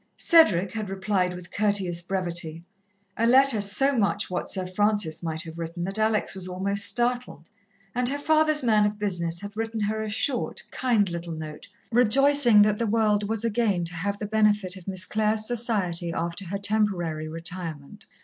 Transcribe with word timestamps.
Cedric 0.17 0.71
had 0.71 0.89
replied 0.89 1.35
with 1.35 1.51
courteous 1.51 2.01
brevity, 2.01 2.63
a 3.15 3.27
letter 3.27 3.61
so 3.61 3.95
much 3.95 4.31
what 4.31 4.49
Sir 4.49 4.65
Francis 4.65 5.21
might 5.21 5.43
have 5.43 5.59
written 5.59 5.83
that 5.83 5.99
Alex 5.99 6.33
was 6.33 6.47
almost 6.47 6.87
startled, 6.87 7.47
and 7.93 8.09
her 8.09 8.17
father's 8.17 8.63
man 8.63 8.83
of 8.87 8.97
business 8.97 9.39
had 9.41 9.55
written 9.55 9.79
her 9.81 10.01
a 10.01 10.09
short, 10.09 10.63
kind 10.71 11.07
little 11.11 11.33
note, 11.35 11.67
rejoicing 11.91 12.63
that 12.63 12.79
the 12.79 12.87
world 12.87 13.29
was 13.29 13.45
again 13.45 13.83
to 13.83 13.93
have 13.93 14.17
the 14.17 14.25
benefit 14.25 14.75
of 14.75 14.87
Miss 14.87 15.05
Clare's 15.05 15.45
society 15.45 16.11
after 16.11 16.45
her 16.47 16.57
temporary 16.57 17.27
retirement. 17.27 18.07